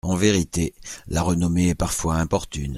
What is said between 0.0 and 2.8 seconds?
En vérité, la renommée est parfois importune.